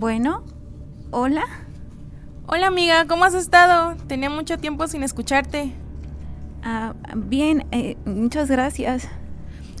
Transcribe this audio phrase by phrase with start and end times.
[0.00, 0.42] Bueno,
[1.10, 1.44] hola.
[2.46, 3.96] Hola amiga, ¿cómo has estado?
[4.06, 5.74] Tenía mucho tiempo sin escucharte.
[6.62, 9.06] Ah, bien, eh, muchas gracias.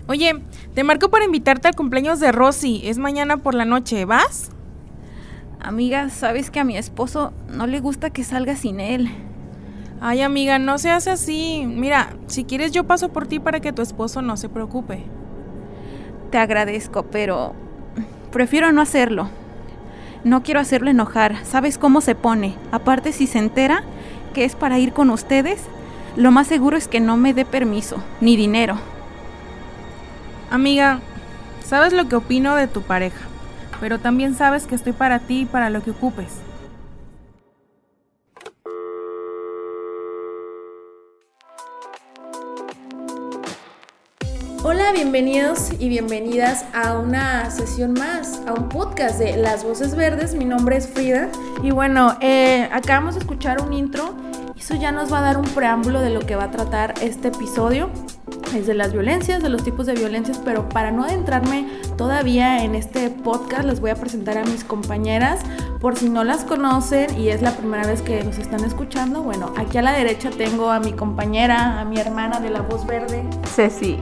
[0.08, 0.42] Oye,
[0.74, 2.82] te marco para invitarte al cumpleaños de Rosy.
[2.84, 4.04] Es mañana por la noche.
[4.04, 4.50] ¿Vas?
[5.58, 9.08] Amiga, sabes que a mi esposo no le gusta que salga sin él.
[10.02, 11.64] Ay amiga, no se hace así.
[11.66, 15.02] Mira, si quieres yo paso por ti para que tu esposo no se preocupe.
[16.30, 17.54] Te agradezco, pero
[18.30, 19.39] prefiero no hacerlo.
[20.22, 21.44] No quiero hacerlo enojar.
[21.44, 22.54] ¿Sabes cómo se pone?
[22.72, 23.82] Aparte, si se entera
[24.34, 25.62] que es para ir con ustedes,
[26.16, 28.76] lo más seguro es que no me dé permiso, ni dinero.
[30.50, 31.00] Amiga,
[31.64, 33.20] sabes lo que opino de tu pareja,
[33.80, 36.28] pero también sabes que estoy para ti y para lo que ocupes.
[45.12, 50.36] Bienvenidos y bienvenidas a una sesión más, a un podcast de Las Voces Verdes.
[50.36, 51.28] Mi nombre es Frida.
[51.64, 54.14] Y bueno, eh, acabamos de escuchar un intro.
[54.56, 57.26] Eso ya nos va a dar un preámbulo de lo que va a tratar este
[57.26, 57.90] episodio.
[58.54, 61.66] Es de las violencias, de los tipos de violencias, pero para no adentrarme
[61.98, 65.40] todavía en este podcast, les voy a presentar a mis compañeras.
[65.80, 69.52] Por si no las conocen y es la primera vez que nos están escuchando, bueno,
[69.56, 73.24] aquí a la derecha tengo a mi compañera, a mi hermana de la voz verde.
[73.56, 73.98] Ceci,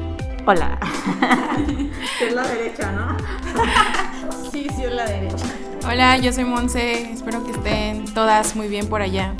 [0.50, 0.78] Hola.
[2.22, 3.18] es la derecha, ¿no?
[4.50, 5.44] sí, sí, es la derecha.
[5.86, 7.12] Hola, yo soy Monse.
[7.12, 9.34] Espero que estén todas muy bien por allá.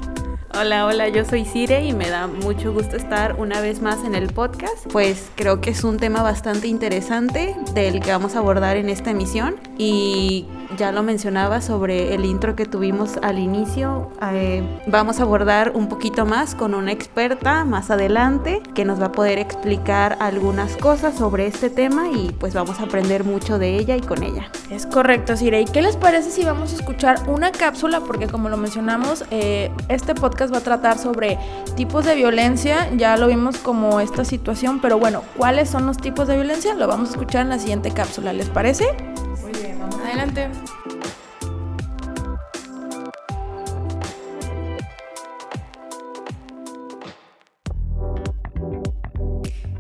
[0.52, 4.14] Hola, hola, yo soy Cire y me da mucho gusto estar una vez más en
[4.14, 4.86] el podcast.
[4.92, 9.10] Pues creo que es un tema bastante interesante del que vamos a abordar en esta
[9.10, 10.46] emisión y
[10.76, 14.10] ya lo mencionaba sobre el intro que tuvimos al inicio.
[14.32, 19.06] Eh, vamos a abordar un poquito más con una experta más adelante que nos va
[19.06, 23.76] a poder explicar algunas cosas sobre este tema y pues vamos a aprender mucho de
[23.76, 24.50] ella y con ella.
[24.70, 25.60] Es correcto, Sire.
[25.60, 28.00] ¿Y qué les parece si vamos a escuchar una cápsula?
[28.00, 31.38] Porque como lo mencionamos, eh, este podcast va a tratar sobre
[31.76, 32.90] tipos de violencia.
[32.96, 36.74] Ya lo vimos como esta situación, pero bueno, ¿cuáles son los tipos de violencia?
[36.74, 38.32] Lo vamos a escuchar en la siguiente cápsula.
[38.32, 38.86] ¿Les parece?
[39.96, 40.50] Adelante.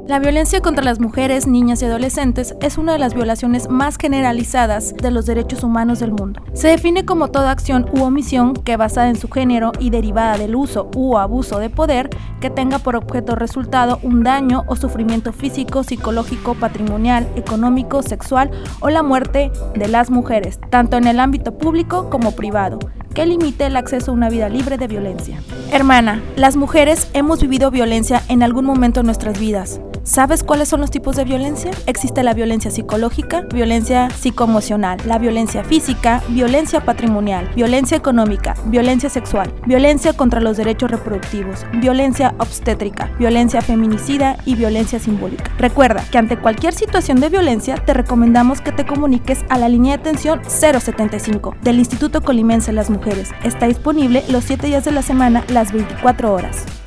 [0.08, 4.94] La violencia contra las mujeres, niñas y adolescentes es una de las violaciones más generalizadas
[4.96, 6.40] de los derechos humanos del mundo.
[6.54, 10.56] Se define como toda acción u omisión que basada en su género y derivada del
[10.56, 12.08] uso u abuso de poder
[12.40, 18.88] que tenga por objeto resultado un daño o sufrimiento físico, psicológico, patrimonial, económico, sexual o
[18.88, 22.78] la muerte de las mujeres, tanto en el ámbito público como privado
[23.12, 25.42] que limite el acceso a una vida libre de violencia.
[25.72, 29.80] Hermana, las mujeres hemos vivido violencia en algún momento en nuestras vidas.
[30.08, 31.70] ¿Sabes cuáles son los tipos de violencia?
[31.84, 39.52] Existe la violencia psicológica, violencia psicoemocional, la violencia física, violencia patrimonial, violencia económica, violencia sexual,
[39.66, 45.52] violencia contra los derechos reproductivos, violencia obstétrica, violencia feminicida y violencia simbólica.
[45.58, 49.98] Recuerda que ante cualquier situación de violencia te recomendamos que te comuniques a la línea
[49.98, 53.28] de atención 075 del Instituto Colimense de las Mujeres.
[53.44, 56.77] Está disponible los 7 días de la semana, las 24 horas.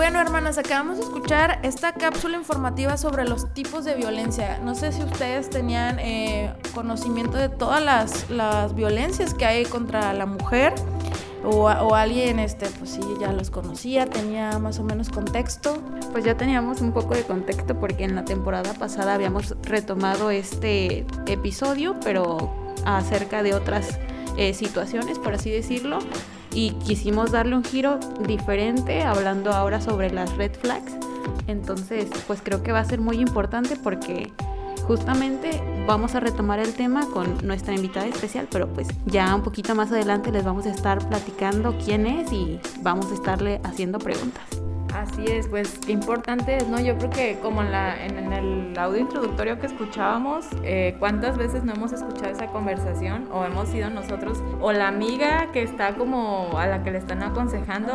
[0.00, 4.58] Bueno, hermanas, acabamos de escuchar esta cápsula informativa sobre los tipos de violencia.
[4.64, 10.14] No sé si ustedes tenían eh, conocimiento de todas las, las, violencias que hay contra
[10.14, 10.72] la mujer
[11.44, 15.76] o, o, alguien, este, pues sí, ya los conocía, tenía más o menos contexto.
[16.12, 21.04] Pues ya teníamos un poco de contexto porque en la temporada pasada habíamos retomado este
[21.26, 22.50] episodio, pero
[22.86, 23.98] acerca de otras
[24.38, 25.98] eh, situaciones, por así decirlo
[26.52, 30.92] y quisimos darle un giro diferente hablando ahora sobre las red flags.
[31.46, 34.32] Entonces, pues creo que va a ser muy importante porque
[34.86, 39.74] justamente vamos a retomar el tema con nuestra invitada especial, pero pues ya un poquito
[39.74, 44.44] más adelante les vamos a estar platicando quién es y vamos a estarle haciendo preguntas.
[44.94, 46.80] Así es, pues qué importante es, ¿no?
[46.80, 51.64] Yo creo que como en, la, en, el audio introductorio que escuchábamos, eh, ¿cuántas veces
[51.64, 56.58] no hemos escuchado esa conversación o hemos sido nosotros o la amiga que está como
[56.58, 57.94] a la que le están aconsejando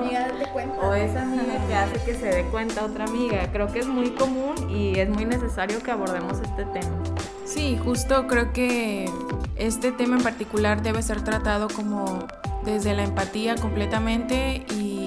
[0.82, 3.50] o esa amiga que hace que se dé cuenta a otra amiga?
[3.52, 7.04] Creo que es muy común y es muy necesario que abordemos este tema.
[7.46, 9.10] Sí, justo creo que
[9.56, 12.28] este tema en particular debe ser tratado como
[12.66, 15.06] desde la empatía completamente y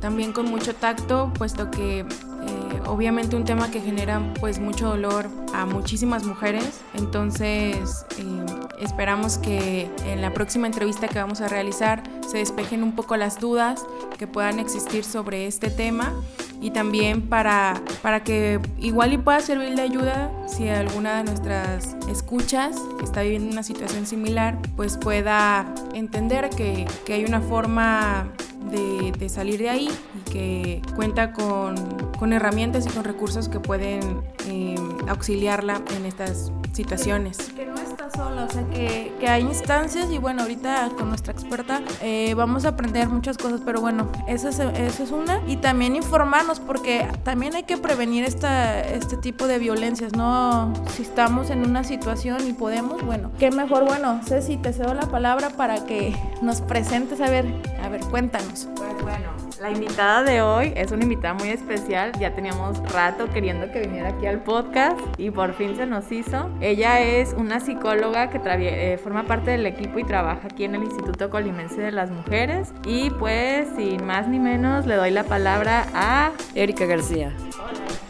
[0.00, 5.28] también con mucho tacto, puesto que eh, obviamente un tema que genera pues mucho dolor
[5.54, 6.80] a muchísimas mujeres.
[6.94, 8.46] Entonces eh,
[8.80, 13.40] esperamos que en la próxima entrevista que vamos a realizar se despejen un poco las
[13.40, 13.84] dudas
[14.18, 16.12] que puedan existir sobre este tema
[16.60, 21.96] y también para, para que igual y pueda servir de ayuda si alguna de nuestras
[22.10, 28.32] escuchas está viviendo una situación similar, pues pueda entender que, que hay una forma
[28.70, 31.76] de, salir de ahí y que cuenta con,
[32.18, 34.76] con herramientas y con recursos que pueden eh,
[35.08, 37.38] auxiliarla en estas situaciones.
[37.56, 41.32] Que, no está sola, o sea, que, que, hay instancias y bueno, ahorita con nuestra
[41.32, 45.40] experta eh, vamos a aprender muchas cosas, pero bueno, esa es, esa es una.
[45.46, 50.72] Y también informarnos porque también hay que prevenir esta, este tipo de violencias, ¿no?
[50.94, 55.08] Si estamos en una situación y podemos, bueno, qué mejor, bueno, Ceci, te cedo la
[55.08, 57.46] palabra para que nos presentes, a ver,
[57.82, 58.55] a ver, cuéntanos.
[58.56, 63.70] Pues bueno, la invitada de hoy es una invitada muy especial, ya teníamos rato queriendo
[63.70, 66.48] que viniera aquí al podcast y por fin se nos hizo.
[66.62, 70.84] Ella es una psicóloga que eh, forma parte del equipo y trabaja aquí en el
[70.84, 72.72] Instituto Colimense de las Mujeres.
[72.86, 77.34] Y pues, sin más ni menos, le doy la palabra a Erika García.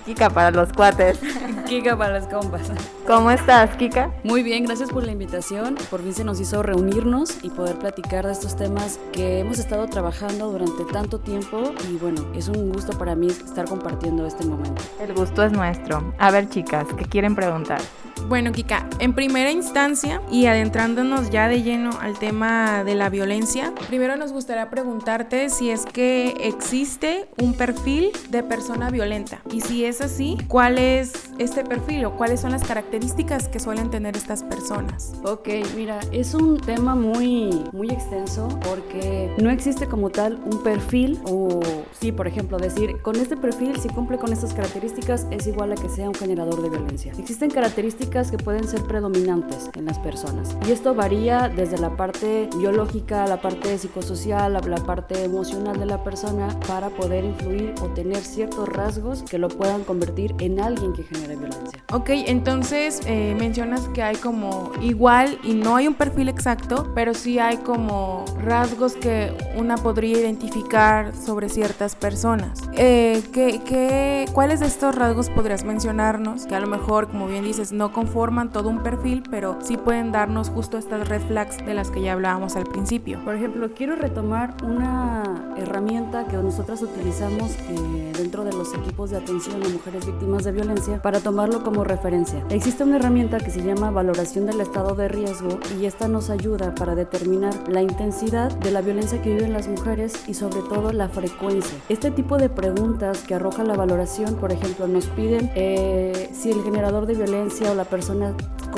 [0.06, 1.18] Kika para los cuates.
[1.66, 2.70] Kika para las compas.
[3.08, 4.12] ¿Cómo estás, Kika?
[4.22, 5.74] Muy bien, gracias por la invitación.
[5.90, 9.88] Por fin se nos hizo reunirnos y poder platicar de estos temas que hemos estado
[9.88, 14.80] trabajando durante tanto tiempo y bueno, es un gusto para mí estar compartiendo este momento.
[15.00, 16.14] El gusto es nuestro.
[16.18, 17.80] A ver, chicas, ¿qué quieren preguntar?
[18.24, 23.72] Bueno, Kika, en primera instancia y adentrándonos ya de lleno al tema de la violencia,
[23.86, 29.84] primero nos gustaría preguntarte si es que existe un perfil de persona violenta y si
[29.84, 34.42] es así, ¿cuál es este perfil o cuáles son las características que suelen tener estas
[34.42, 35.12] personas?
[35.22, 41.20] Ok, mira, es un tema muy, muy extenso porque no existe como tal un perfil
[41.26, 41.60] o
[42.00, 45.76] sí, por ejemplo, decir con este perfil si cumple con estas características es igual a
[45.76, 47.12] que sea un generador de violencia.
[47.16, 50.56] Existen características que pueden ser predominantes en las personas.
[50.66, 56.02] Y esto varía desde la parte biológica, la parte psicosocial, la parte emocional de la
[56.02, 61.02] persona para poder influir o tener ciertos rasgos que lo puedan convertir en alguien que
[61.02, 61.84] genere violencia.
[61.92, 67.12] Ok, entonces eh, mencionas que hay como igual y no hay un perfil exacto, pero
[67.12, 72.62] sí hay como rasgos que una podría identificar sobre ciertas personas.
[72.76, 76.46] Eh, ¿qué, qué, ¿Cuáles de estos rasgos podrías mencionarnos?
[76.46, 80.12] Que a lo mejor, como bien dices, no conforman todo un perfil, pero sí pueden
[80.12, 83.24] darnos justo estas red flags de las que ya hablábamos al principio.
[83.24, 89.16] Por ejemplo, quiero retomar una herramienta que nosotras utilizamos eh, dentro de los equipos de
[89.16, 92.44] atención a mujeres víctimas de violencia para tomarlo como referencia.
[92.50, 96.74] Existe una herramienta que se llama valoración del estado de riesgo y esta nos ayuda
[96.74, 101.08] para determinar la intensidad de la violencia que viven las mujeres y sobre todo la
[101.08, 101.78] frecuencia.
[101.88, 106.62] Este tipo de preguntas que arroja la valoración, por ejemplo, nos piden eh, si el
[106.62, 108.34] generador de violencia o la persona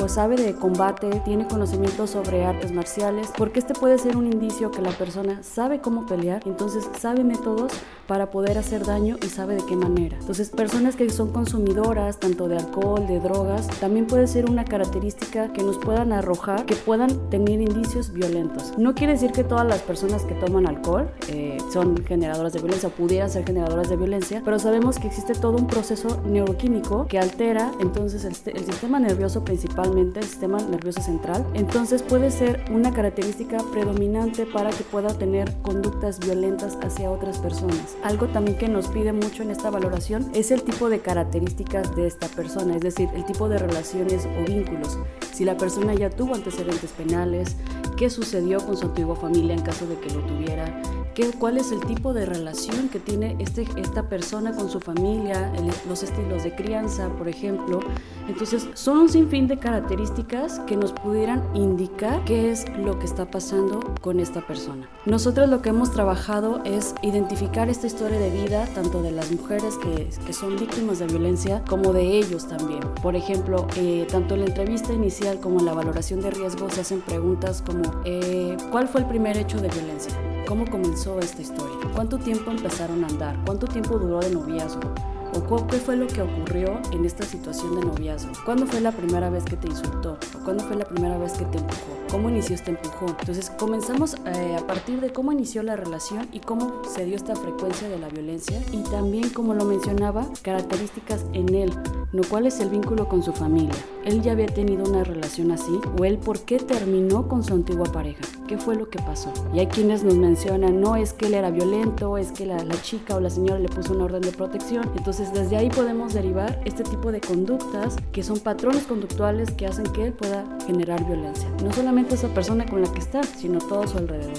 [0.07, 4.81] sabe de combate, tiene conocimiento sobre artes marciales, porque este puede ser un indicio que
[4.81, 7.73] la persona sabe cómo pelear, entonces sabe métodos
[8.07, 10.17] para poder hacer daño y sabe de qué manera.
[10.19, 15.51] Entonces, personas que son consumidoras tanto de alcohol, de drogas, también puede ser una característica
[15.53, 18.77] que nos puedan arrojar, que puedan tener indicios violentos.
[18.77, 22.89] No quiere decir que todas las personas que toman alcohol eh, son generadoras de violencia
[22.89, 27.71] pudieran ser generadoras de violencia, pero sabemos que existe todo un proceso neuroquímico que altera
[27.79, 31.45] entonces el, el sistema nervioso principalmente, el sistema nervioso central.
[31.53, 37.97] Entonces puede ser una característica predominante para que pueda tener conductas violentas hacia otras personas.
[38.03, 42.07] Algo también que nos pide mucho en esta valoración es el tipo de características de
[42.07, 44.97] esta persona, es decir, el tipo de relaciones o vínculos.
[45.33, 47.55] Si la persona ya tuvo antecedentes penales,
[47.97, 50.81] qué sucedió con su antigua familia en caso de que lo tuviera,
[51.13, 55.51] ¿Qué, cuál es el tipo de relación que tiene este, esta persona con su familia,
[55.87, 57.79] los estilos de crianza, por ejemplo.
[58.27, 63.29] Entonces, son un sinfín de características que nos pudieran indicar qué es lo que está
[63.29, 64.89] pasando con esta persona.
[65.05, 69.77] Nosotros lo que hemos trabajado es identificar esta historia de vida, tanto de las mujeres
[69.77, 72.81] que, que son víctimas de violencia, como de ellos también.
[73.01, 76.81] Por ejemplo, eh, tanto en la entrevista inicial como en la valoración de riesgo se
[76.81, 80.13] hacen preguntas como, eh, ¿cuál fue el primer hecho de violencia?
[80.47, 81.89] ¿Cómo comenzó esta historia?
[81.95, 83.39] ¿Cuánto tiempo empezaron a andar?
[83.45, 84.93] ¿Cuánto tiempo duró de noviazgo?
[85.33, 88.31] ¿O qué fue lo que ocurrió en esta situación de noviazgo?
[88.45, 90.17] ¿Cuándo fue la primera vez que te insultó?
[90.35, 91.99] ¿O cuándo fue la primera vez que te empujó?
[92.11, 93.15] ¿Cómo inició este empujón?
[93.19, 97.35] Entonces comenzamos eh, a partir de cómo inició la relación y cómo se dio esta
[97.35, 101.71] frecuencia de la violencia y también, como lo mencionaba, características en él,
[102.11, 102.23] ¿no?
[102.27, 103.75] ¿Cuál es el vínculo con su familia?
[104.05, 105.79] ¿Él ya había tenido una relación así?
[105.99, 108.21] ¿O él por qué terminó con su antigua pareja?
[108.47, 109.31] ¿Qué fue lo que pasó?
[109.53, 112.81] Y hay quienes nos mencionan, no es que él era violento, es que la, la
[112.81, 114.89] chica o la señora le puso una orden de protección.
[114.95, 119.85] Entonces desde ahí podemos derivar este tipo de conductas que son patrones conductuales que hacen
[119.91, 121.49] que él pueda generar violencia.
[121.61, 124.37] No solamente esa persona con la que está, sino todo a su alrededor.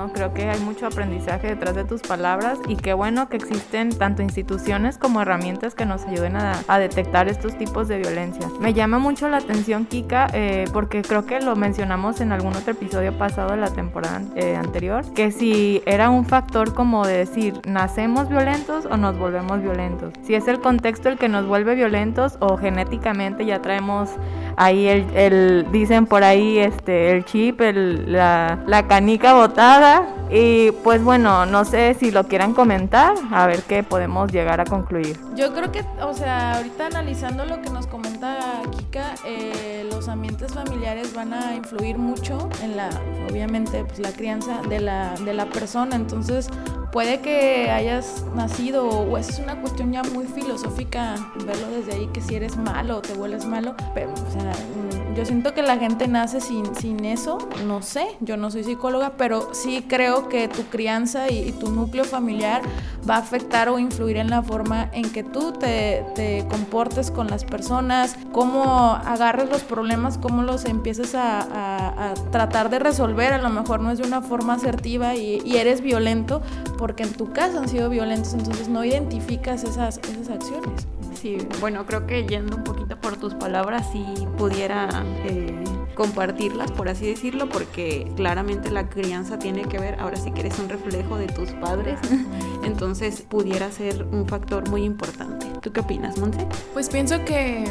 [0.00, 0.12] ¿No?
[0.12, 4.22] Creo que hay mucho aprendizaje detrás de tus palabras y qué bueno que existen tanto
[4.22, 8.48] instituciones como herramientas que nos ayuden a, detectar estos tipos de violencia.
[8.60, 12.72] Me llama mucho la atención, Kika, eh, porque creo que lo mencionamos en algún otro
[12.72, 17.60] episodio pasado de la temporada eh, anterior, que si era un factor como de decir,
[17.66, 20.14] nacemos violentos o nos volvemos violentos.
[20.22, 24.10] Si es el contexto el que nos vuelve violentos o genéticamente ya traemos
[24.56, 31.02] ahí el, dicen por ahí este el chip, el, la, la canica botada y pues
[31.02, 35.18] bueno, no sé si lo quieran comentar, a ver qué podemos llegar a concluir.
[35.34, 38.38] Yo creo que, o sea, ahorita analizando lo que nos comenta
[38.70, 42.90] Kika, eh, los ambientes familiares van a influir mucho en la,
[43.28, 45.96] obviamente, pues la crianza de la, de la persona.
[45.96, 46.48] Entonces,
[46.92, 51.14] puede que hayas nacido, o es una cuestión ya muy filosófica,
[51.46, 55.14] verlo desde ahí, que si eres malo o te vuelves malo, pero, o sea, mm,
[55.14, 59.12] yo siento que la gente nace sin, sin eso, no sé, yo no soy psicóloga,
[59.16, 62.62] pero sí creo que tu crianza y, y tu núcleo familiar
[63.08, 67.28] va a afectar o influir en la forma en que tú te, te comportes con
[67.28, 73.32] las personas, cómo agarres los problemas, cómo los empieces a, a, a, tratar de resolver,
[73.32, 76.42] a lo mejor no es de una forma asertiva y, y eres violento,
[76.80, 80.86] porque en tu casa han sido violentos, entonces no identificas esas, esas acciones.
[81.14, 84.02] Sí, bueno, creo que yendo un poquito por tus palabras, si
[84.38, 84.88] pudiera
[85.26, 85.62] eh,
[85.94, 90.58] compartirlas, por así decirlo, porque claramente la crianza tiene que ver, ahora sí que eres
[90.58, 92.00] un reflejo de tus padres,
[92.64, 95.46] entonces pudiera ser un factor muy importante.
[95.60, 96.46] ¿Tú qué opinas, Monse?
[96.72, 97.70] Pues pienso que,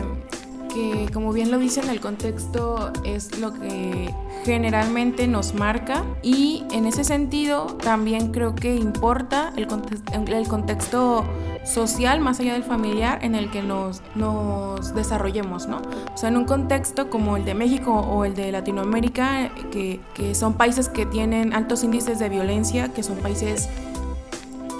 [0.73, 4.13] que, como bien lo dicen, el contexto es lo que
[4.45, 11.25] generalmente nos marca y en ese sentido también creo que importa el, context el contexto
[11.65, 15.81] social más allá del familiar en el que nos, nos desarrollemos, ¿no?
[16.13, 20.35] O sea, en un contexto como el de México o el de Latinoamérica, que, que
[20.35, 23.69] son países que tienen altos índices de violencia, que son países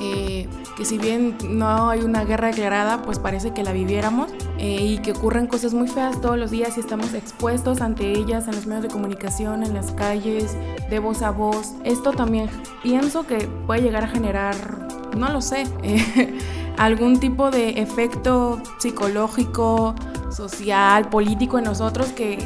[0.01, 0.48] eh,
[0.79, 5.00] que si bien no hay una guerra declarada, pues parece que la viviéramos eh, y
[5.00, 8.65] que ocurren cosas muy feas todos los días y estamos expuestos ante ellas en los
[8.65, 10.55] medios de comunicación, en las calles,
[10.89, 11.74] de voz a voz.
[11.83, 12.50] Esto también
[12.81, 14.55] pienso que puede llegar a generar,
[15.17, 16.39] no lo sé, eh,
[16.77, 19.95] algún tipo de efecto psicológico,
[20.31, 22.38] social, político en nosotros que,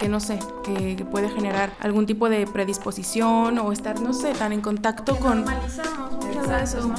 [0.00, 4.52] que, no sé, que, puede generar algún tipo de predisposición o estar, no sé, tan
[4.52, 5.44] en contacto con...
[6.40, 6.94] muchas veces, ¿no?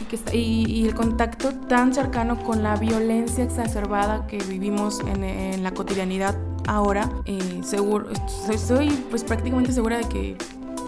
[0.00, 5.00] Y, que está, y, y, el contacto tan cercano con la violencia exacerbada que vivimos
[5.00, 6.36] en, en la cotidianidad
[6.66, 8.08] ahora, eh, seguro,
[8.50, 10.36] estoy pues prácticamente segura de que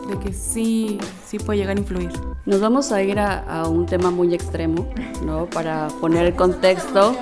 [0.09, 2.11] de que sí, sí puede llegar a influir.
[2.47, 4.88] Nos vamos a ir a, a un tema muy extremo,
[5.23, 5.45] ¿no?
[5.45, 7.15] Para poner el contexto.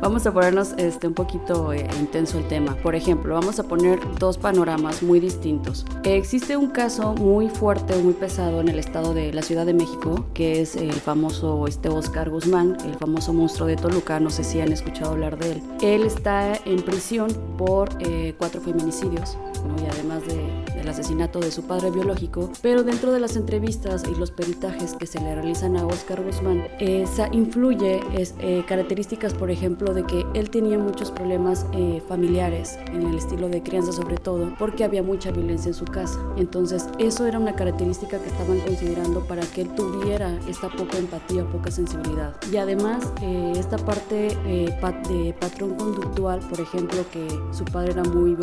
[0.00, 2.76] Vamos a ponernos este, un poquito eh, intenso el tema.
[2.76, 5.84] Por ejemplo, vamos a poner dos panoramas muy distintos.
[6.04, 10.26] Existe un caso muy fuerte, muy pesado en el estado de la Ciudad de México,
[10.34, 14.20] que es el famoso este Oscar Guzmán, el famoso monstruo de Toluca.
[14.20, 15.62] No sé si han escuchado hablar de él.
[15.82, 19.36] Él está en prisión por eh, cuatro feminicidios,
[19.66, 19.82] ¿no?
[19.82, 22.50] y además de, del asesinato de su padre biológico.
[22.62, 26.64] Pero dentro de las entrevistas y los peritajes que se le realizan a Oscar Guzmán,
[26.78, 32.78] esa influye es, eh, características, por ejemplo, de que él tenía muchos problemas eh, familiares
[32.92, 36.86] en el estilo de crianza sobre todo porque había mucha violencia en su casa entonces
[36.98, 41.70] eso era una característica que estaban considerando para que él tuviera esta poca empatía poca
[41.70, 47.64] sensibilidad y además eh, esta parte eh, pat de patrón conductual por ejemplo que su
[47.64, 48.36] padre era muy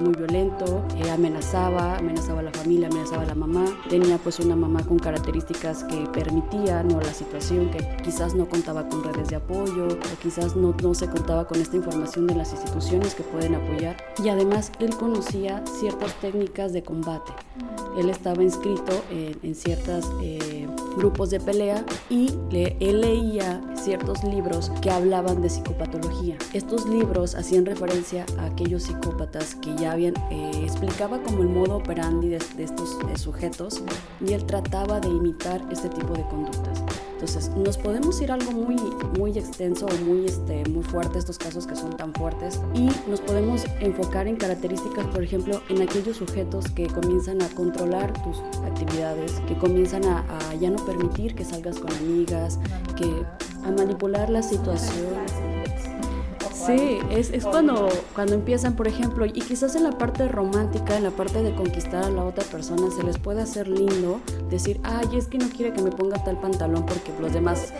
[0.00, 4.82] muy violento amenazaba amenazaba a la familia amenazaba a la mamá tenía pues una mamá
[4.84, 9.86] con características que permitía no la situación que quizás no contaba con redes de apoyo
[9.86, 13.96] o quizás no, no se contaba con esta información de las instituciones que pueden apoyar
[14.22, 17.32] y además él conocía ciertas técnicas de combate.
[17.98, 24.22] Él estaba inscrito en, en ciertas eh, grupos de pelea y le, él leía ciertos
[24.24, 26.36] libros que hablaban de psicopatología.
[26.52, 31.69] Estos libros hacían referencia a aquellos psicópatas que ya habían, eh, explicaba como el modo
[31.76, 33.82] operandi de, estos sujetos
[34.24, 36.82] y él trataba de imitar este tipo de conductas.
[37.12, 38.76] Entonces, nos podemos ir a algo muy,
[39.18, 43.20] muy extenso o muy, este, muy fuerte, estos casos que son tan fuertes, y nos
[43.20, 49.32] podemos enfocar en características, por ejemplo, en aquellos sujetos que comienzan a controlar tus actividades,
[49.46, 52.58] que comienzan a, a ya no permitir que salgas con amigas,
[52.96, 53.26] que
[53.64, 55.19] a manipular la situación.
[56.66, 61.04] Sí, es, es cuando, cuando empiezan, por ejemplo, y quizás en la parte romántica, en
[61.04, 65.08] la parte de conquistar a la otra persona, se les puede hacer lindo decir, ay,
[65.16, 67.72] es que no quiere que me ponga tal pantalón porque los demás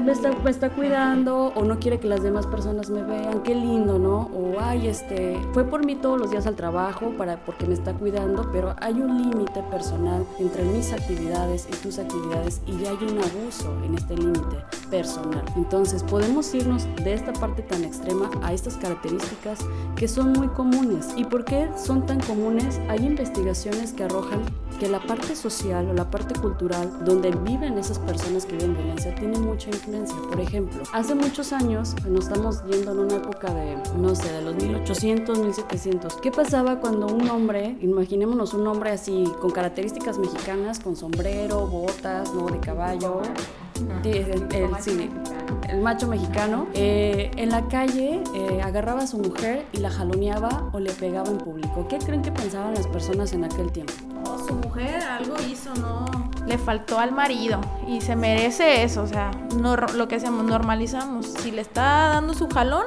[0.00, 3.54] me está, me está, cuidando o no quiere que las demás personas me vean, qué
[3.54, 4.30] lindo, ¿no?
[4.34, 7.92] O ay, este, fue por mí todos los días al trabajo para, porque me está
[7.92, 12.98] cuidando, pero hay un límite personal entre mis actividades y tus actividades y ya hay
[13.02, 14.56] un abuso en este límite
[14.92, 15.42] personal.
[15.56, 19.60] Entonces podemos irnos de esta parte tan extrema a estas características
[19.96, 21.08] que son muy comunes.
[21.16, 22.78] ¿Y por qué son tan comunes?
[22.90, 24.42] Hay investigaciones que arrojan
[24.78, 29.14] que la parte social o la parte cultural donde viven esas personas que viven violencia
[29.14, 30.16] tiene mucha influencia.
[30.28, 34.42] Por ejemplo, hace muchos años, nos estamos yendo en una época de, no sé, de
[34.42, 36.16] los 1800, 1700.
[36.16, 42.34] ¿Qué pasaba cuando un hombre, imaginémonos un hombre así, con características mexicanas, con sombrero, botas,
[42.34, 42.46] ¿no?
[42.46, 43.22] De caballo,
[44.04, 45.10] el, el,
[45.68, 50.70] el macho mexicano, eh, en la calle eh, agarraba a su mujer y la jaloneaba
[50.72, 51.86] o le pegaba en público.
[51.88, 53.92] ¿Qué creen que pensaban las personas en aquel tiempo?
[54.46, 56.04] su mujer algo hizo, no.
[56.46, 61.26] Le faltó al marido y se merece eso, o sea, no, lo que hacemos, normalizamos.
[61.26, 62.84] Si le está dando su jalón,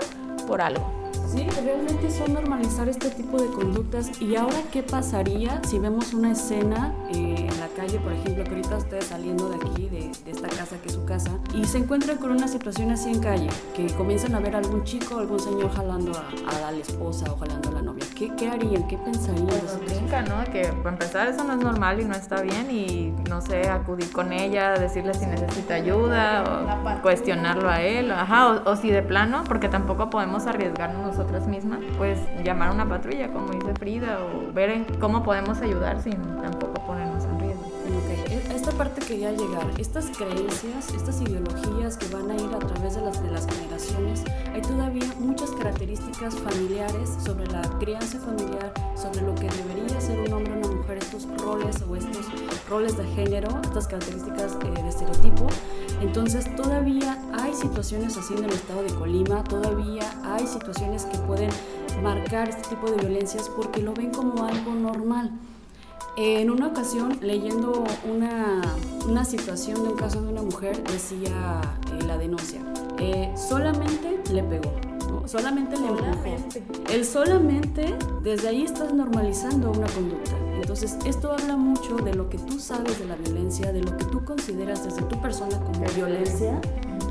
[0.48, 0.95] por algo.
[1.36, 4.22] Sí, realmente son normalizar este tipo de conductas.
[4.22, 8.52] ¿Y ahora qué pasaría si vemos una escena eh, en la calle, por ejemplo, que
[8.52, 12.18] ahorita ustedes saliendo de aquí, de, esta casa que es su casa, y se encuentran
[12.18, 15.72] con una situación así en calle, que comienzan a ver algún chico o algún señor
[15.74, 18.06] jalando a, la esposa o jalando a la novia?
[18.16, 18.88] ¿Qué, qué harían?
[18.88, 19.48] ¿Qué pensarían?
[19.48, 20.42] Pues brinca, ¿no?
[20.52, 24.10] Que para empezar eso no es normal y no está bien y no sé, acudir
[24.14, 26.44] con ella, decirle si necesita ayuda
[26.98, 31.25] o cuestionarlo a él, ajá, o, o si de plano, porque tampoco podemos arriesgarnos nosotros
[31.26, 35.60] nosotras mismas, pues llamar a una patrulla, como dice Frida, o ver en cómo podemos
[35.60, 37.66] ayudar sin tampoco ponernos en riesgo.
[37.66, 38.38] Okay.
[38.38, 42.96] E, esta parte quería llegar, estas creencias, estas ideologías que van a ir a través
[42.96, 49.22] de las, de las generaciones, hay todavía muchas características familiares sobre la crianza familiar, sobre
[49.22, 50.55] lo que debería ser un hombre
[51.16, 52.26] estos roles o estos
[52.70, 55.48] roles de género, estas características eh, de estereotipo.
[56.02, 61.50] Entonces todavía hay situaciones así en el estado de Colima, todavía hay situaciones que pueden
[62.04, 65.32] marcar este tipo de violencias porque lo ven como algo normal.
[66.18, 68.62] En una ocasión, leyendo una,
[69.06, 72.62] una situación de un caso de una mujer, decía eh, la denuncia,
[73.00, 74.72] eh, solamente le pegó,
[75.26, 76.36] solamente le empujó.
[76.92, 80.32] El solamente, desde ahí estás normalizando una conducta.
[80.56, 84.06] Entonces, esto habla mucho de lo que tú sabes de la violencia, de lo que
[84.06, 86.60] tú consideras desde tu persona como violencia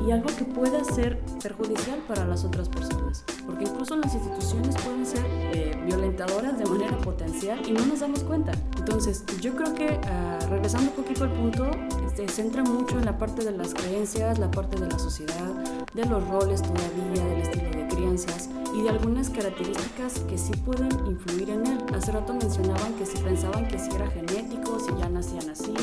[0.05, 3.23] y algo que pueda ser perjudicial para las otras personas.
[3.45, 8.23] Porque incluso las instituciones pueden ser eh, violentadoras de manera potencial y no nos damos
[8.23, 8.51] cuenta.
[8.77, 11.69] Entonces, yo creo que ah, regresando un poquito al punto,
[12.15, 15.53] se centra mucho en la parte de las creencias, la parte de la sociedad,
[15.95, 20.89] de los roles todavía, del estilo de crianzas y de algunas características que sí pueden
[21.07, 21.77] influir en él.
[21.95, 25.73] Hace rato mencionaban que si pensaban que si era genético, si ya nacían así,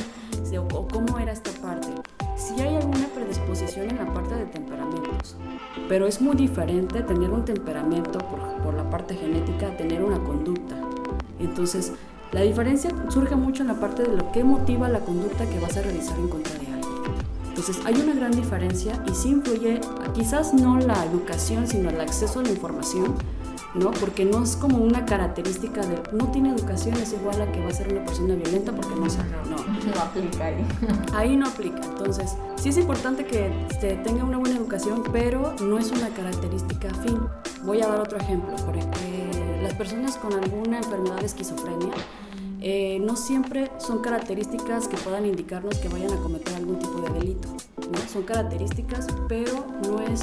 [0.59, 1.89] o cómo era esta parte.
[2.37, 5.37] Si hay alguna predisposición en la parte de temperamentos,
[5.89, 10.23] pero es muy diferente tener un temperamento por, por la parte genética a tener una
[10.23, 10.77] conducta.
[11.39, 11.93] Entonces,
[12.33, 15.77] la diferencia surge mucho en la parte de lo que motiva la conducta que vas
[15.77, 16.82] a realizar en contra de alguien.
[17.63, 19.81] Entonces hay una gran diferencia y sí influye,
[20.15, 23.15] quizás no la educación, sino el acceso a la información,
[23.77, 23.93] ¿no?
[23.93, 27.69] Porque no es como una característica de, no tiene educación, es igual a que va
[27.69, 29.59] a ser una persona violenta porque no sabe, no.
[29.59, 30.67] No aplica ahí.
[31.15, 31.85] Ahí no aplica.
[31.85, 36.93] Entonces, sí es importante que se tenga una buena educación, pero no es una característica
[36.95, 37.21] fin.
[37.63, 38.57] Voy a dar otro ejemplo.
[38.67, 41.93] Porque las personas con alguna enfermedad de esquizofrenia,
[42.65, 47.11] eh, no siempre son características que puedan indicarnos que vayan a cometer algún tipo de
[47.19, 47.49] delito.
[47.91, 47.99] ¿no?
[48.09, 50.21] Son características, pero no es,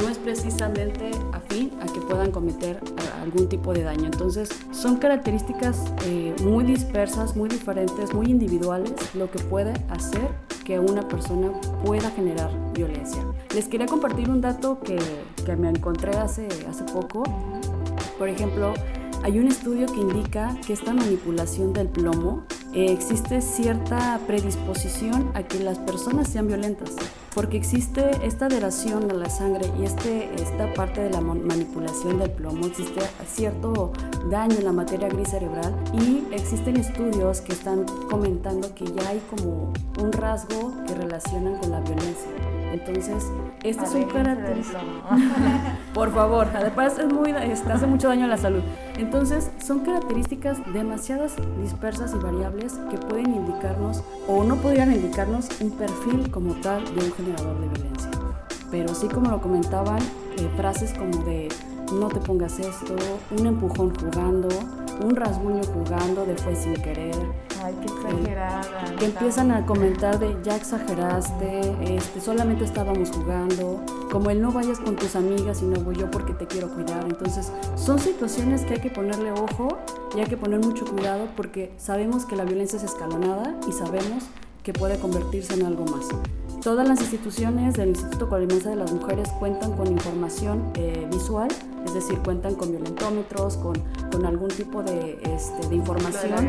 [0.00, 2.80] no es precisamente afín a que puedan cometer
[3.20, 4.04] algún tipo de daño.
[4.04, 10.28] Entonces, son características eh, muy dispersas, muy diferentes, muy individuales, lo que puede hacer
[10.64, 11.50] que una persona
[11.84, 13.24] pueda generar violencia.
[13.54, 14.98] Les quería compartir un dato que,
[15.44, 17.24] que me encontré hace, hace poco.
[18.18, 18.74] Por ejemplo,
[19.26, 25.42] hay un estudio que indica que esta manipulación del plomo eh, existe cierta predisposición a
[25.42, 26.90] que las personas sean violentas,
[27.34, 32.30] porque existe esta adheración a la sangre y este, esta parte de la manipulación del
[32.30, 33.92] plomo, existe cierto
[34.30, 39.20] daño en la materia gris cerebral y existen estudios que están comentando que ya hay
[39.28, 42.55] como un rasgo que relacionan con la violencia.
[42.72, 43.24] Entonces,
[43.62, 44.80] este es un característica.
[45.94, 48.62] Por favor, además es muy, este, hace mucho daño a la salud.
[48.98, 55.70] Entonces, son características demasiadas dispersas y variables que pueden indicarnos o no podrían indicarnos un
[55.72, 58.10] perfil como tal de un generador de violencia.
[58.70, 59.98] Pero sí, como lo comentaban,
[60.38, 61.48] eh, frases como de
[61.92, 62.94] no te pongas esto,
[63.30, 64.48] un empujón jugando,
[65.04, 67.14] un rasguño jugando de fue sin querer.
[67.62, 68.96] Ay, qué exagerada.
[68.98, 74.78] que empiezan a comentar de ya exageraste, este, solamente estábamos jugando, como el no vayas
[74.78, 77.04] con tus amigas y no voy yo porque te quiero cuidar.
[77.04, 79.78] Entonces, son situaciones que hay que ponerle ojo
[80.16, 84.24] y hay que poner mucho cuidado porque sabemos que la violencia es escalonada y sabemos
[84.62, 86.08] que puede convertirse en algo más.
[86.66, 91.46] Todas las instituciones del Instituto Colimense de las Mujeres cuentan con información eh, visual,
[91.84, 93.76] es decir, cuentan con violentómetros, con,
[94.10, 96.44] con algún tipo de, este, de información,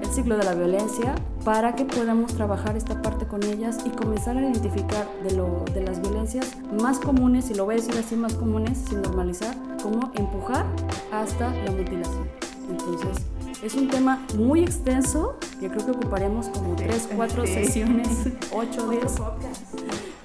[0.00, 4.36] el ciclo de la violencia, para que podamos trabajar esta parte con ellas y comenzar
[4.36, 8.14] a identificar de, lo, de las violencias más comunes, y lo voy a decir así,
[8.14, 10.66] más comunes, sin normalizar, como empujar
[11.10, 12.28] hasta la mutilación.
[12.70, 13.26] Entonces,
[13.62, 18.08] es un tema muy extenso, yo creo que ocuparemos como 3, 4 sesiones,
[18.52, 19.14] 8 días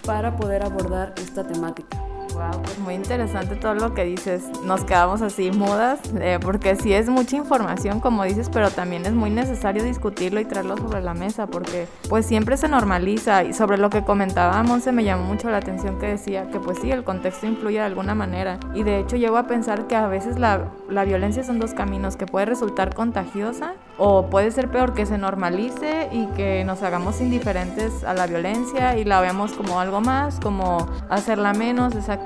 [0.06, 2.13] para poder abordar esta temática.
[2.34, 4.44] Wow, pues muy interesante todo lo que dices.
[4.64, 9.14] Nos quedamos así mudas, eh, porque sí es mucha información, como dices, pero también es
[9.14, 13.44] muy necesario discutirlo y traerlo sobre la mesa, porque pues siempre se normaliza.
[13.44, 16.80] Y sobre lo que comentaba se me llamó mucho la atención que decía que pues
[16.80, 18.60] sí, el contexto influye de alguna manera.
[18.74, 22.18] Y de hecho llego a pensar que a veces la, la violencia son dos caminos,
[22.18, 27.22] que puede resultar contagiosa o puede ser peor que se normalice y que nos hagamos
[27.22, 32.23] indiferentes a la violencia y la veamos como algo más, como hacerla menos, exactamente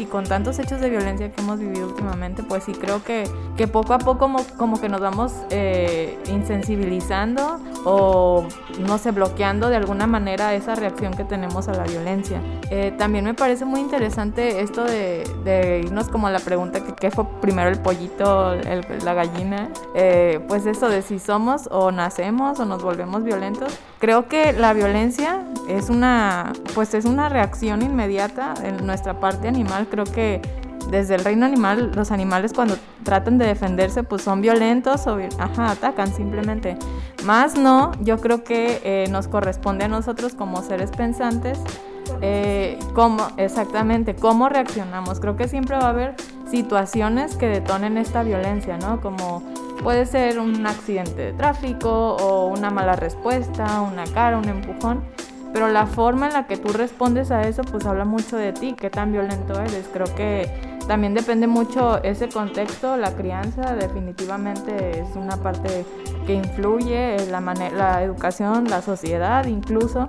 [0.00, 3.24] y con tantos hechos de violencia que hemos vivido últimamente, pues sí creo que,
[3.56, 8.46] que poco a poco como, como que nos vamos eh, insensibilizando o
[8.80, 12.40] no sé, bloqueando de alguna manera esa reacción que tenemos a la violencia.
[12.70, 16.94] Eh, también me parece muy interesante esto de, de, irnos como a la pregunta que
[16.94, 18.54] qué fue primero el pollito,
[19.04, 23.78] la gallina, eh, pues eso de si somos o nacemos o nos volvemos violentos.
[23.98, 29.86] Creo que la violencia es una, pues es una reacción inmediata en nuestra parte animal,
[29.90, 30.40] creo que
[30.90, 36.12] desde el reino animal, los animales cuando tratan de defenderse, pues son violentos o atacan
[36.14, 36.76] simplemente.
[37.24, 41.58] Más no, yo creo que eh, nos corresponde a nosotros como seres pensantes,
[42.20, 45.20] eh, cómo, exactamente, cómo reaccionamos.
[45.20, 46.14] Creo que siempre va a haber
[46.50, 49.00] situaciones que detonen esta violencia, ¿no?
[49.00, 49.42] Como
[49.82, 55.02] puede ser un accidente de tráfico o una mala respuesta, una cara, un empujón
[55.54, 58.74] pero la forma en la que tú respondes a eso pues habla mucho de ti,
[58.76, 59.88] qué tan violento eres.
[59.92, 60.50] Creo que
[60.86, 65.84] también depende mucho ese contexto, la crianza definitivamente es una parte
[66.26, 70.08] que influye, la, la educación, la sociedad incluso,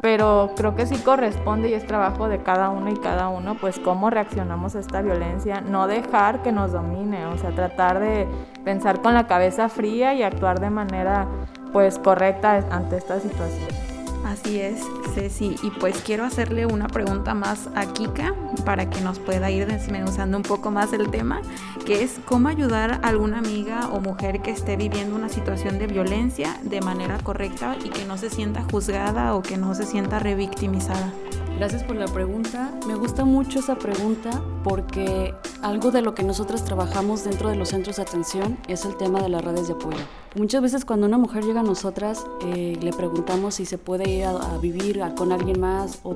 [0.00, 3.78] pero creo que sí corresponde y es trabajo de cada uno y cada uno, pues
[3.78, 8.26] cómo reaccionamos a esta violencia, no dejar que nos domine, o sea, tratar de
[8.64, 11.28] pensar con la cabeza fría y actuar de manera
[11.72, 13.89] pues correcta ante esta situación.
[14.24, 14.80] Así es,
[15.14, 15.56] Ceci.
[15.62, 20.36] Y pues quiero hacerle una pregunta más a Kika para que nos pueda ir desmenuzando
[20.36, 21.40] un poco más el tema,
[21.86, 25.86] que es cómo ayudar a alguna amiga o mujer que esté viviendo una situación de
[25.86, 30.18] violencia de manera correcta y que no se sienta juzgada o que no se sienta
[30.18, 31.12] revictimizada.
[31.60, 32.72] Gracias por la pregunta.
[32.88, 37.68] Me gusta mucho esa pregunta porque algo de lo que nosotros trabajamos dentro de los
[37.68, 39.98] centros de atención es el tema de las redes de apoyo.
[40.36, 44.24] Muchas veces cuando una mujer llega a nosotras eh, le preguntamos si se puede ir
[44.24, 46.14] a, vivir con alguien más o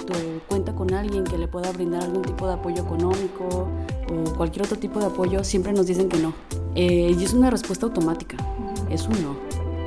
[0.49, 3.69] cuenta con alguien que le pueda brindar algún tipo de apoyo económico
[4.09, 6.33] o cualquier otro tipo de apoyo, siempre nos dicen que no.
[6.75, 8.39] Eh, y es una respuesta automática,
[8.89, 9.37] es un no.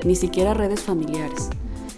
[0.06, 1.50] Ni siquiera redes familiares.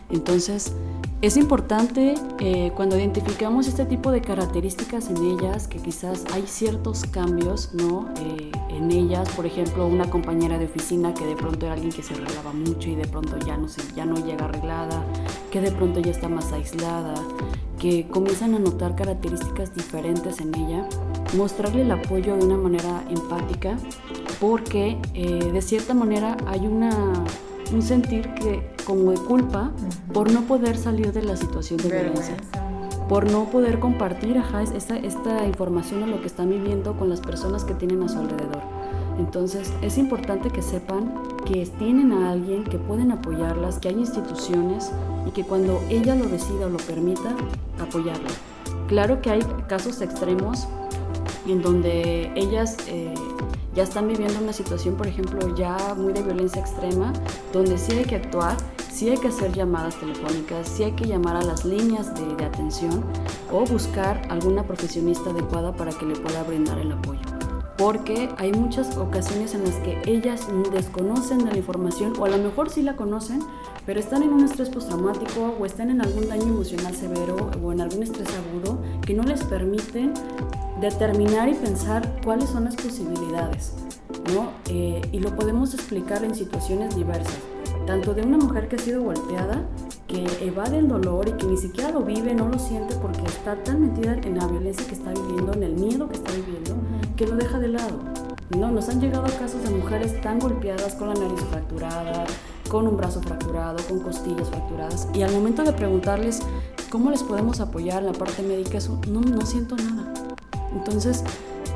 [0.09, 0.73] Entonces,
[1.21, 7.03] es importante eh, cuando identificamos este tipo de características en ellas, que quizás hay ciertos
[7.03, 8.09] cambios ¿no?
[8.19, 12.03] Eh, en ellas, por ejemplo, una compañera de oficina que de pronto era alguien que
[12.03, 15.03] se arreglaba mucho y de pronto ya no, se, ya no llega arreglada,
[15.51, 17.15] que de pronto ya está más aislada,
[17.77, 20.87] que comienzan a notar características diferentes en ella,
[21.35, 23.77] mostrarle el apoyo de una manera empática,
[24.39, 27.25] porque eh, de cierta manera hay una
[27.71, 29.71] un sentir que como de culpa
[30.13, 32.35] por no poder salir de la situación de violencia,
[33.07, 34.41] por no poder compartir
[34.75, 38.19] esta, esta información o lo que están viviendo con las personas que tienen a su
[38.19, 38.61] alrededor.
[39.17, 41.11] Entonces es importante que sepan
[41.45, 44.91] que tienen a alguien, que pueden apoyarlas, que hay instituciones
[45.27, 47.35] y que cuando ella lo decida o lo permita,
[47.79, 48.29] apoyarla.
[48.87, 50.67] Claro que hay casos extremos
[51.47, 53.13] en donde ellas eh,
[53.73, 57.13] ya están viviendo una situación, por ejemplo, ya muy de violencia extrema,
[57.53, 58.57] donde sí hay que actuar,
[58.91, 62.45] sí hay que hacer llamadas telefónicas, sí hay que llamar a las líneas de, de
[62.45, 63.03] atención
[63.51, 67.21] o buscar alguna profesionista adecuada para que le pueda brindar el apoyo.
[67.77, 72.69] Porque hay muchas ocasiones en las que ellas desconocen la información o a lo mejor
[72.69, 73.39] sí la conocen,
[73.85, 77.79] pero están en un estrés postraumático o están en algún daño emocional severo o en
[77.79, 80.13] algún estrés agudo que no les permiten
[80.81, 83.73] determinar y pensar cuáles son las posibilidades,
[84.33, 84.51] ¿no?
[84.69, 87.37] Eh, y lo podemos explicar en situaciones diversas,
[87.85, 89.65] tanto de una mujer que ha sido golpeada,
[90.07, 93.61] que evade el dolor y que ni siquiera lo vive, no lo siente porque está
[93.63, 96.75] tan metida en la violencia que está viviendo, en el miedo que está viviendo,
[97.15, 97.99] que lo deja de lado.
[98.57, 102.25] No, nos han llegado casos de mujeres tan golpeadas con la nariz fracturada,
[102.67, 105.07] con un brazo fracturado, con costillas fracturadas.
[105.13, 106.41] Y al momento de preguntarles
[106.89, 110.28] cómo les podemos apoyar en la parte médica, eso, no, no siento nada.
[110.73, 111.23] Entonces,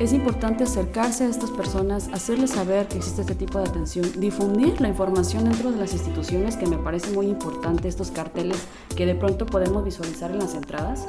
[0.00, 4.80] es importante acercarse a estas personas, hacerles saber que existe este tipo de atención, difundir
[4.80, 8.58] la información dentro de las instituciones, que me parece muy importante, estos carteles
[8.96, 11.06] que de pronto podemos visualizar en las entradas,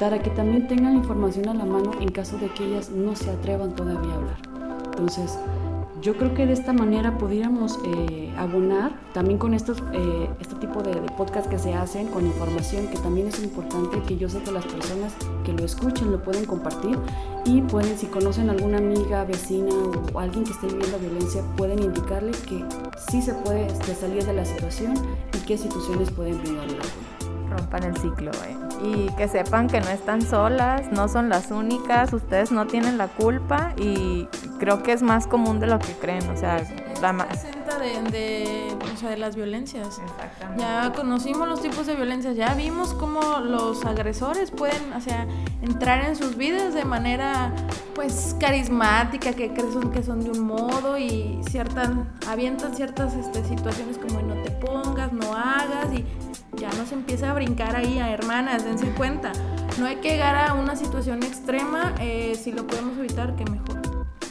[0.00, 3.14] para que también tengan la información a la mano en caso de que ellas no
[3.14, 4.38] se atrevan todavía a hablar.
[4.86, 5.38] Entonces,
[6.04, 10.82] yo creo que de esta manera pudiéramos eh, abonar también con estos, eh, este tipo
[10.82, 14.42] de, de podcast que se hacen, con información que también es importante, que yo sé
[14.42, 15.14] que las personas
[15.44, 16.98] que lo escuchen lo pueden compartir
[17.46, 19.74] y pueden, si conocen alguna amiga, vecina
[20.12, 22.62] o alguien que esté viviendo violencia, pueden indicarle que
[23.08, 24.92] sí se puede este, salir de la situación
[25.32, 26.76] y qué situaciones pueden brindarle.
[27.48, 28.63] Rompan el ciclo, ¿eh?
[28.82, 33.08] Y que sepan que no están solas, no son las únicas, ustedes no tienen la
[33.08, 36.64] culpa y creo que es más común de lo que creen, o sea,
[37.00, 40.00] la presenta de, de, o sea, de las violencias.
[40.56, 45.26] Ya conocimos los tipos de violencias, ya vimos cómo los agresores pueden, o sea,
[45.62, 47.52] entrar en sus vidas de manera
[47.94, 51.90] pues carismática, que creen que son de un modo y ciertas
[52.28, 56.04] avientan ciertas este, situaciones como no te pongas, no hagas y
[56.56, 59.32] ya no se empieza a brincar ahí a hermanas, dense cuenta.
[59.78, 63.73] No hay que llegar a una situación extrema, eh, si lo podemos evitar, que mejor.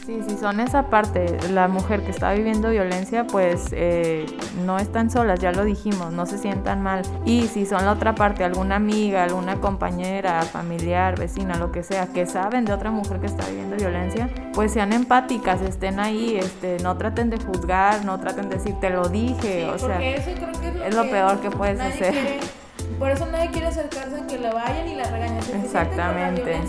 [0.04, 4.26] Sí, sí, son esa parte, la mujer que está viviendo violencia, pues eh,
[4.66, 7.00] no están solas, ya lo dijimos, no se sientan mal.
[7.24, 12.08] Y si son la otra parte, alguna amiga, alguna compañera, familiar, vecina, lo que sea,
[12.08, 16.76] que saben de otra mujer que está viviendo violencia, pues sean empáticas, estén ahí, este,
[16.82, 20.60] no traten de juzgar, no traten de decir te lo dije, o sea, eso creo
[20.60, 22.12] que es lo, es lo que peor que puedes hacer.
[22.12, 22.63] Quiere,
[22.98, 25.38] por eso nadie quiere acercarse a que la vayan y la regañen.
[25.62, 26.60] Exactamente.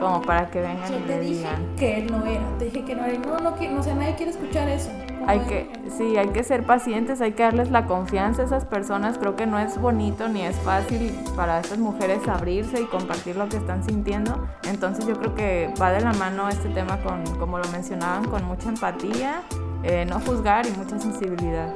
[0.00, 1.76] Como para que vengan Yo y te le dije digan.
[1.76, 3.18] que él no era, te dije que no era.
[3.18, 4.90] No, no, no, no o sea, nadie quiere escuchar eso.
[5.26, 9.18] Hay que, sí, hay que ser pacientes, hay que darles la confianza a esas personas.
[9.18, 13.48] Creo que no es bonito ni es fácil para estas mujeres abrirse y compartir lo
[13.48, 14.46] que están sintiendo.
[14.64, 18.44] Entonces yo creo que va de la mano este tema con, como lo mencionaban, con
[18.44, 19.42] mucha empatía,
[19.82, 21.74] eh, no juzgar y mucha sensibilidad.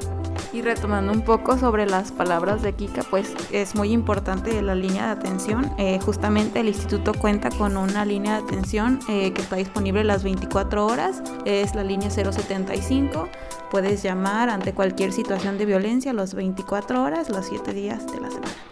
[0.53, 5.05] Y retomando un poco sobre las palabras de Kika, pues es muy importante la línea
[5.05, 5.71] de atención.
[5.77, 10.23] Eh, justamente el instituto cuenta con una línea de atención eh, que está disponible las
[10.23, 11.23] 24 horas.
[11.45, 13.29] Es la línea 075.
[13.69, 18.29] Puedes llamar ante cualquier situación de violencia las 24 horas, los 7 días de la
[18.29, 18.70] semana.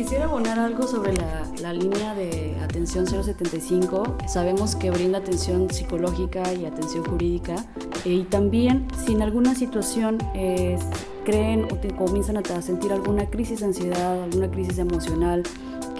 [0.00, 4.16] Quisiera abonar algo sobre la, la, línea de atención 075.
[4.26, 7.66] Sabemos que brinda atención psicológica y atención jurídica.
[8.06, 10.78] Eh, y también, si en alguna situación eh,
[11.26, 15.42] creen o te, comienzan a sentir alguna crisis de ansiedad, alguna crisis emocional,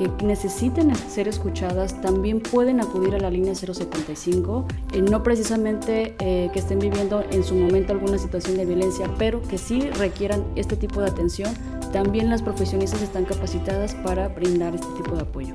[0.00, 4.64] que necesiten ser escuchadas, también pueden acudir a la línea 075.
[4.92, 9.42] Eh, no precisamente eh, que estén viviendo en su momento alguna situación de violencia, pero
[9.42, 11.52] que sí requieran este tipo de atención
[11.92, 15.54] también las profesionistas están capacitadas para brindar este tipo de apoyo.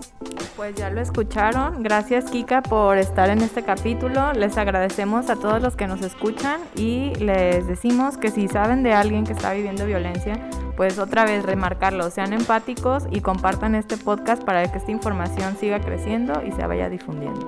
[0.56, 1.84] Pues ya lo escucharon.
[1.84, 4.34] Gracias Kika por estar en este capítulo.
[4.34, 8.94] Les agradecemos a todos los que nos escuchan y les decimos que si saben de
[8.94, 14.44] alguien que está viviendo violencia, pues otra vez remarcarlo, sean empáticos y compartan este podcast
[14.44, 17.48] para que esta información siga creciendo y se vaya difundiendo.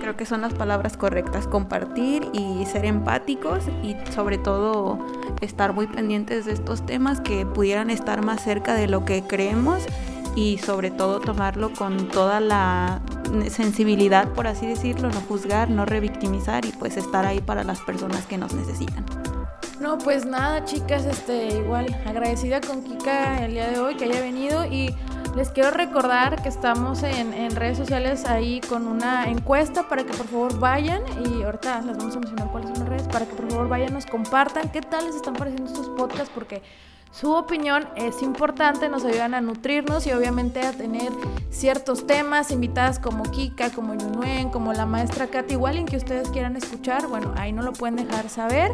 [0.00, 4.98] Creo que son las palabras correctas, compartir y ser empáticos y sobre todo
[5.40, 9.84] estar muy pendientes de estos temas que pudieran estar más cerca de lo que creemos
[10.36, 13.00] y sobre todo tomarlo con toda la
[13.50, 18.26] sensibilidad, por así decirlo, no juzgar, no revictimizar y pues estar ahí para las personas
[18.26, 19.04] que nos necesitan.
[19.80, 24.20] No, pues nada, chicas, este, igual agradecida con Kika el día de hoy que haya
[24.20, 24.94] venido y
[25.38, 30.12] Les quiero recordar que estamos en, en, redes sociales ahí con una encuesta para que
[30.12, 31.00] por favor vayan.
[31.24, 33.94] Y ahorita les vamos a mencionar cuáles son las redes para que por favor vayan,
[33.94, 36.60] nos compartan qué tal les están pareciendo estos podcasts porque
[37.10, 41.10] su opinión es importante, nos ayudan a nutrirnos y obviamente a tener
[41.50, 46.56] ciertos temas, invitadas como Kika, como Yunuen, como la maestra Katy Walling que ustedes quieran
[46.56, 47.06] escuchar.
[47.08, 48.72] Bueno, ahí no lo pueden dejar saber.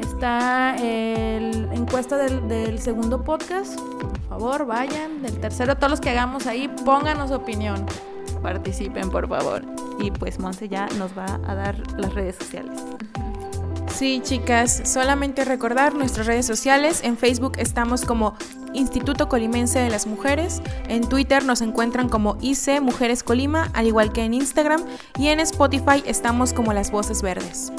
[0.00, 3.80] Está el encuesta del, del segundo podcast.
[3.80, 5.22] Por favor, vayan.
[5.22, 7.86] Del tercero, todos los que hagamos ahí, pónganos opinión.
[8.42, 9.62] Participen, por favor.
[10.00, 12.82] Y pues Monse ya nos va a dar las redes sociales.
[13.96, 17.00] Sí, chicas, solamente recordar nuestras redes sociales.
[17.02, 18.34] En Facebook estamos como
[18.74, 20.60] Instituto Colimense de las Mujeres.
[20.86, 24.84] En Twitter nos encuentran como IC Mujeres Colima, al igual que en Instagram.
[25.18, 27.72] Y en Spotify estamos como Las Voces Verdes.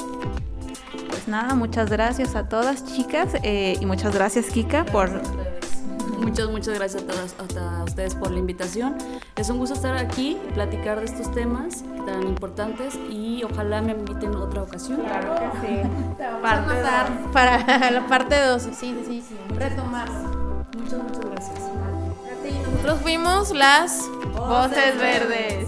[1.08, 3.34] Pues nada, muchas gracias a todas, chicas.
[3.44, 5.22] Eh, y muchas gracias, Kika, por
[6.18, 8.96] Muchas, muchas gracias a, todas, a ustedes por la invitación.
[9.36, 13.92] Es un gusto estar aquí y platicar de estos temas tan importantes y ojalá me
[13.92, 15.00] inviten otra ocasión.
[15.02, 15.88] Claro que sí.
[16.42, 16.74] Parte
[17.32, 19.36] para la parte 12, sí, sí, sí.
[19.54, 20.10] Retomar.
[20.76, 21.60] Muchas, muchas gracias.
[22.72, 25.67] Nosotros fuimos las Voces Verdes.